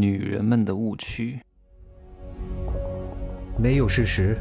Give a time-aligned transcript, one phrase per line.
[0.00, 1.40] 女人们的误区。
[3.58, 4.36] 没有事实，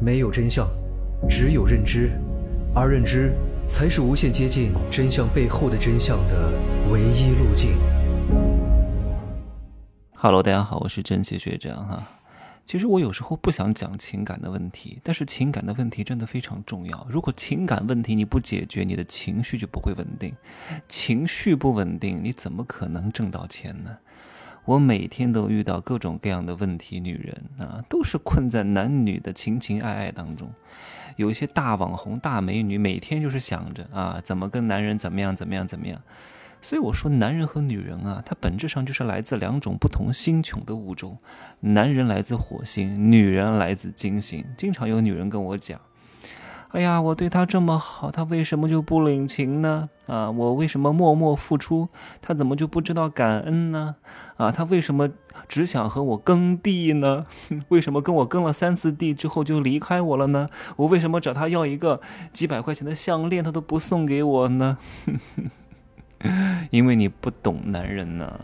[0.00, 0.68] 没有真相，
[1.28, 2.10] 只有认知，
[2.74, 3.32] 而认知
[3.68, 6.52] 才是无限接近真相背后的真相的
[6.90, 7.76] 唯一路径。
[10.14, 12.08] Hello，大家好，我是正气学长哈。
[12.64, 17.06] 其实我有时候不想讲情感的问题，但是情感的问题真的非常重要。
[17.08, 20.34] 如果情感问题你不解决，你的情绪就不会稳定。
[20.88, 23.96] 情绪不稳定，你怎么可能挣到钱呢？
[24.68, 30.46] 我每天都遇到各种各样的问题，女人啊，都是困在男女的情情爱爱当中。
[31.16, 35.98] 有一些大网红、大美女，每天就是想着啊，怎么跟男人怎么样、怎么样、怎么样。
[36.60, 41.16] 所以我说，男人和女人啊，它本质上就是来自两种不同星球的物种。
[41.60, 44.44] 男人来自火星，女人来自金星。
[44.54, 45.80] 经常有女人跟我讲
[46.72, 49.88] ：“哎呀，我对他这么好，他为什么就不领情呢？
[50.06, 51.88] 啊，我为什么默默付出，
[52.20, 53.96] 他怎么就不知道感恩呢？
[54.36, 55.08] 啊，他为什么
[55.48, 57.24] 只想和我耕地呢？
[57.68, 60.50] 为什么跟我耕了三次地之后就离开我了呢？
[60.76, 62.02] 我为什么找他要一个
[62.34, 64.76] 几百块钱的项链，他都不送给我呢？”
[66.70, 68.40] 因为你不懂男人呢，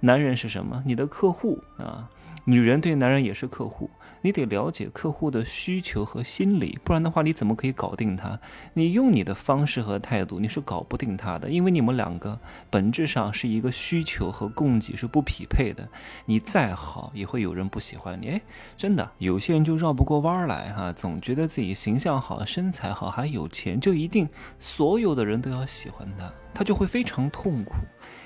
[0.00, 0.82] 男人是什么？
[0.84, 2.10] 你的客户啊，
[2.48, 3.90] 女人对男人也是客户，
[4.22, 8.38] 你得了解客户的需求和心理，不然的话你怎么可以搞定他？
[8.72, 12.38] 你用你的方式和态度，你是搞不定他的，因为你们两个
[12.70, 15.88] 本质上是一个需求和供给是不匹配的。
[16.24, 18.40] 你再好也会有人不喜欢你，哎，
[18.76, 24.28] 真的，有些人就绕不过弯来哈，总觉得自己形象好、身材好、还有钱，就一定
[24.60, 26.32] 所有的人都要喜欢他。
[26.54, 27.74] 他就会非常痛苦，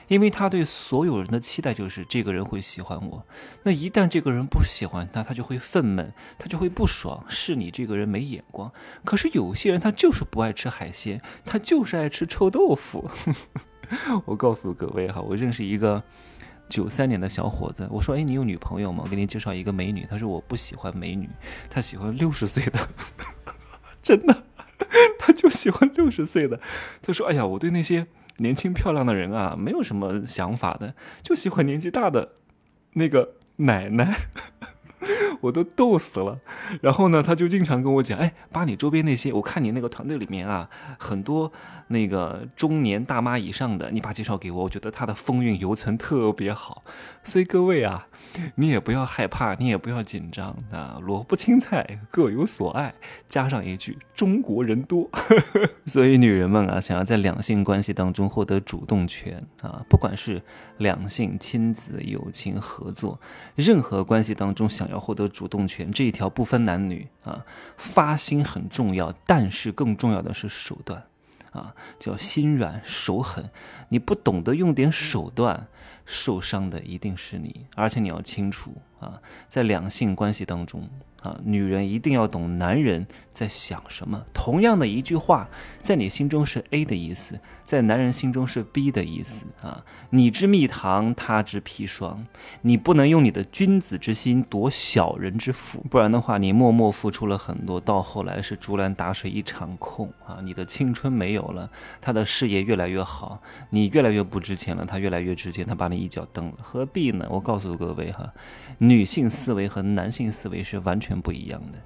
[0.08, 3.24] 因为他对所有人的期待就是这个人会喜欢我。
[3.62, 8.72] 那一旦这个人不喜欢他，他就会愤懑，他就会不爽，是你这个人没眼光。
[9.04, 13.08] 可是有些人他就是不爱吃海鲜，他就是爱吃臭豆腐。
[14.26, 16.02] 我告诉各位哈，我认识一个
[16.68, 19.02] 九三年的小伙子，我说：“哎，你有女朋友吗？
[19.04, 21.28] 我给你介绍一个美女。”他说：“我不喜欢美女，
[21.68, 22.88] 他喜欢六十岁的。
[24.02, 24.44] ”真的，
[25.18, 26.60] 他就喜欢六十岁的。
[27.02, 28.06] 他说：“哎呀，我对那些……”
[28.38, 32.32] 年轻漂亮的人啊，没有什么想法的，就喜欢年纪大的
[32.94, 34.16] 那个奶奶。
[35.40, 36.38] 我都逗死了，
[36.82, 40.68] 然后呢，他就经常跟我讲，哎，把你周边那些，我看你那个团队里面啊，
[40.98, 41.50] 很多
[41.88, 46.84] 那个中年大妈以上的，你把介绍给我，我觉得他的风韵犹存特别好。
[47.24, 48.06] 所以各位啊，
[48.56, 52.94] 你也不要害怕，你也不要紧张啊，萝卜青菜各有所爱，
[53.28, 55.08] 加上一句中国人多。
[55.86, 60.42] 所以女人们啊，想要在两性关系当中获得主动权啊，不管是
[60.76, 63.18] 两性、亲子、友情、合作，
[63.54, 65.29] 任何关系当中想要获得。
[65.30, 67.44] 主动权这一条不分男女啊，
[67.78, 71.02] 发心很重要，但是更重要的是手段
[71.52, 73.48] 啊，叫心软手狠。
[73.88, 75.68] 你不懂得用点手段，
[76.04, 77.66] 受伤的一定是你。
[77.74, 80.88] 而且你要清楚啊，在两性关系当中。
[81.22, 84.24] 啊，女人一定要懂男人在想什么。
[84.32, 85.46] 同样的一句话，
[85.76, 89.84] 在你心中是 A 的意思，在男人心中是 B 的意思啊。
[90.08, 92.26] 你知蜜糖，他知砒霜。
[92.62, 100.38] 你不能用你的君子之心夺小人之腹，不然的话，你默默付出了很多，到后来是竹篮打水一场空啊。
[100.42, 107.26] 你的青春没有了，他的事业越来越好，你越来越不值钱了，他越来越值钱，他把你一脚蹬了，何必呢？
[107.28, 108.32] 我告诉各位哈，
[108.78, 111.20] 你女性思维和男性思维是完全。
[111.20, 111.78] 不一样的，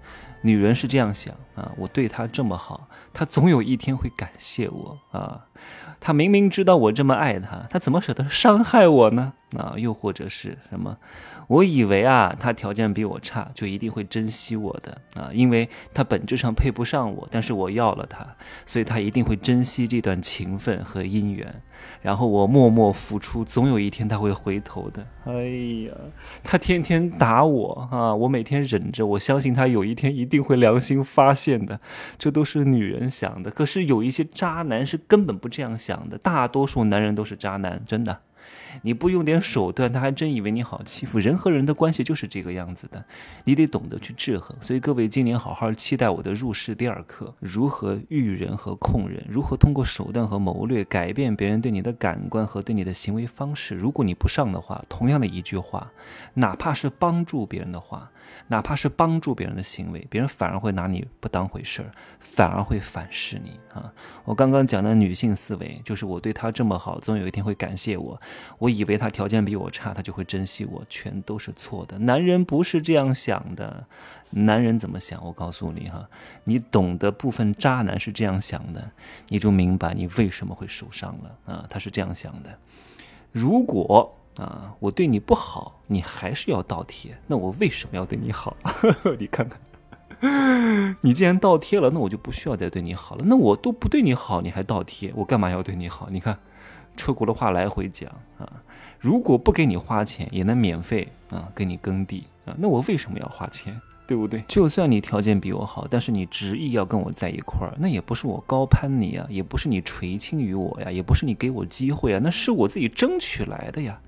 [0.42, 5.47] 女人是这样想啊，我对她这么好，她总有一天会感谢我啊。
[5.98, 9.32] 她明明知道我这么爱她，她怎么舍得伤害我呢？
[9.56, 10.97] 啊，又或者是什么？
[11.47, 18.26] 我以为啊，他条件比我差，就一定会珍惜我的啊，因为他本质上配不上我，但是我要了他，
[18.64, 21.62] 所以他一定会珍惜这段情分和姻缘。
[22.00, 25.06] 然后我默默付出，总有一天他会回头的。
[25.25, 25.32] 哎
[25.87, 25.94] 呀，
[26.43, 31.78] 他天天打我啊，我每天忍着，我相信他有一天一定会良心发现的。
[32.16, 38.20] 这都是女人想的，可是有一些渣男是根本不这样想的，大多数男人都是渣男，真的。
[38.82, 41.19] 你不用点手段，他还真以为你好欺负。
[41.19, 43.05] 人和人的关系就是这个样子的，
[43.44, 44.56] 你得懂得去制衡。
[44.61, 53.75] 所以各位，今年好好期待我的入世第二课：如何育人和控人，如何通过手段和谋略改变别人对你的感官和对你的行为方式。
[53.75, 55.90] 如果你不上的话，同样的一句话，
[56.35, 58.11] 哪怕是帮助别人的话，
[58.49, 63.93] 哪怕是帮助别人的行为，别人反而会拿你不当回事儿，反而会反噬你啊！
[64.25, 68.20] 我刚刚讲的女性思维，就是我对她这么好，总有一天会感谢我。
[68.58, 71.98] 我以为他条件比我差，他就会珍惜我，全都是错的。
[71.98, 73.84] 男人不是这样想的，
[74.31, 75.25] 男人怎么想？
[75.25, 76.08] 我告诉你哈，
[76.44, 78.90] 你懂得部分渣男是这样想的，
[79.28, 81.66] 你就明白你为什么会受伤了啊！
[81.69, 82.58] 他是这样想的：
[83.32, 88.56] 如果啊，我对你不好，你还是要倒贴，那我为什么要对你好？
[89.19, 93.25] 你看看，你既然倒贴了，那我就不需要再对你好了。
[93.26, 96.08] 那我都不对你好，你还倒贴，我干嘛要对你好？
[96.10, 96.37] 你看，
[96.96, 98.50] 车轱辘话来回讲啊，
[98.99, 103.81] 如果不给你花钱，也能免费啊给你耕地啊，那我为什么要花钱？
[104.06, 104.44] 对不对？
[104.46, 113.99] 就算你条件比我好，但是你执意要跟我在一块儿，那也不是我高攀你啊，也不是你垂青于我呀，也不是你给我机会啊，那是我自己争取来的呀。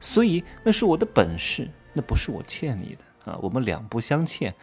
[0.00, 4.54] 所以那是我的本事，那不是我欠你的啊，我们两不相欠。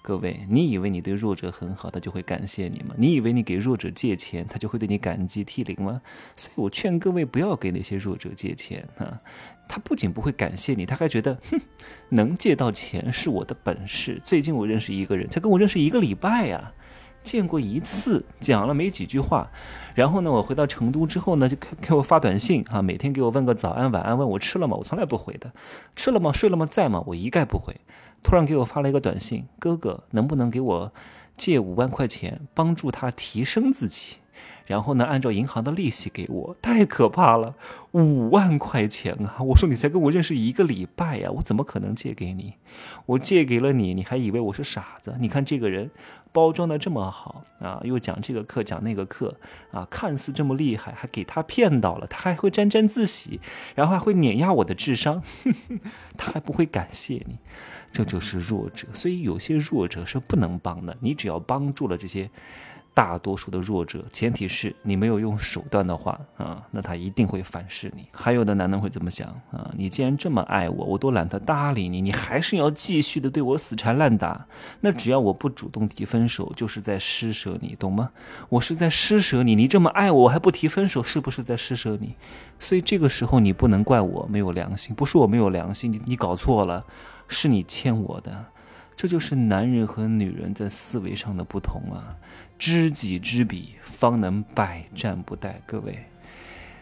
[0.00, 2.94] 各位，你以为你对弱者很好，他就会感谢你吗？
[2.96, 6.00] 你以为你给弱者借钱，他就会对你感激涕零吗？
[6.36, 9.20] 所以我劝各位不要给那些弱者借钱啊！
[9.68, 11.60] 他不仅不会感谢你，他还觉得，哼，
[12.08, 14.18] 能借到钱是我的本事。
[14.24, 16.72] 最近我认识一个人，才跟我认识一个礼拜呀。
[17.22, 19.50] 见过一次，讲了没几句话，
[19.94, 24.76] 然后呢，我回到成都之后呢，就给 给我发短信啊，每天给我问个早安晚安，问我吃了吗？
[24.76, 25.52] 我从来不回的，
[25.94, 26.32] 吃了吗？
[26.32, 26.64] 睡了吗？
[26.64, 27.02] 在吗？
[27.06, 27.76] 我一概不回。
[28.22, 30.92] 突然给我发了一个短信，哥哥能不能给我
[31.36, 34.16] 借五万块钱，帮助他提升自己？
[34.68, 37.54] 然后呢，按照银行的利息给我，太可怕了，
[37.92, 39.40] 五万块钱啊！
[39.40, 42.52] 我说你才跟我认识一个礼拜呀，我怎么可能借给你？
[43.06, 45.16] 我借给了你，你还以为我是傻子？
[45.18, 45.90] 你看这个人
[46.32, 49.34] 包装的这么好啊，又讲这个课讲那个课
[49.72, 53.40] 啊，看似这么厉害，还给他骗到了，他还会沾沾自喜，
[53.74, 55.22] 然后还会碾压我的智商，
[56.18, 57.38] 他还不会感谢你，
[57.90, 58.86] 这就是弱者。
[58.92, 62.30] 所以有些弱者是不能帮的，你只要帮助了这些。
[62.98, 68.08] 大多数的弱者，前提是你没有用手段的话啊，那他一定会反噬你。
[68.10, 69.70] 还有的男人会怎么想啊？
[69.76, 74.44] 你既然这么爱我，我都懒得搭理你，你还是要继续的对我死缠烂打。
[74.80, 78.10] 那只要我不主动提分手，就是在施舍你，懂吗？
[78.48, 82.16] 我是在施舍你，你这么爱我，我还不提分手，是不是在施舍你？
[82.58, 86.84] 所以这个时候你不能怪我没有良心，不是我没有良心，你你搞错了，
[87.28, 88.44] 是你欠我的。
[88.98, 92.16] 这就是男人和女人在思维上的不同啊！
[92.58, 95.54] 知己知彼，方能百战不殆。
[95.66, 96.04] 各位，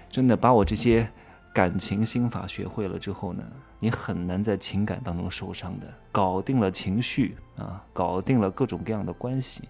[0.08, 1.06] 真的把我这些
[1.52, 3.44] 感情心法学会了之后呢，
[3.78, 5.92] 你很难在情感当中受伤的。
[6.10, 9.64] 搞定了情绪啊，搞定了各种各样的关系。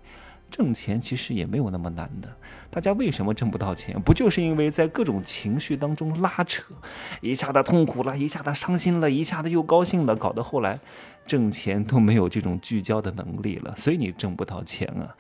[0.50, 2.34] 挣钱其实也没有那么难的，
[2.70, 4.00] 大家为什么挣不到钱？
[4.00, 6.62] 不就是因为在各种情绪当中拉扯，
[7.20, 10.78] 一下子痛苦了，一下子伤心了，一下子又高兴了，搞得后来
[11.26, 15.14] 挣钱都没有这种聚焦的能力了，所以你挣不到钱啊！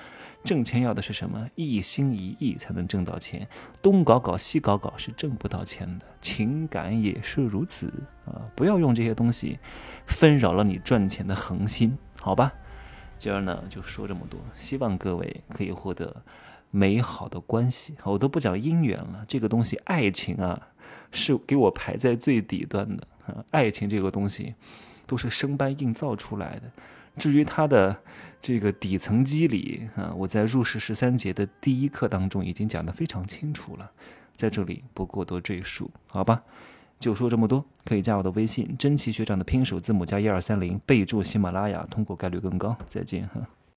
[0.44, 1.48] 挣钱要的是什么？
[1.56, 3.46] 一心一意才能挣到钱，
[3.82, 6.06] 东搞搞西搞搞是挣不到钱的。
[6.20, 7.92] 情感也是如此
[8.26, 8.40] 啊！
[8.54, 9.58] 不要用这些东西
[10.06, 12.52] 纷扰了你赚钱的恒心，好吧？
[13.18, 16.22] 今儿呢就说这么多，希望各位可以获得
[16.70, 17.94] 美好的关系。
[18.04, 20.68] 我都不讲姻缘了，这个东西，爱情啊，
[21.10, 23.06] 是给我排在最底端的。
[23.50, 24.54] 爱情这个东西，
[25.06, 26.70] 都是生搬硬造出来的。
[27.16, 27.96] 至于它的
[28.42, 33.90] 这个底层机理啊，我在入世十三节的第一课当中已经讲得非常清楚了，
[34.34, 36.42] 在这里不过多赘述，好吧？
[36.98, 42.76] 就说这么多，可以加我的微信“真奇学长”的拼手字母加一二三零，备注喜马拉雅，通过概率更高。
[42.86, 43.40] 再见哈。